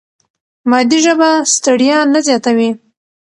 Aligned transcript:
مادي 0.69 0.99
ژبه 1.05 1.29
ستړیا 1.53 1.97
نه 2.13 2.19
زیاتوي. 2.27 2.69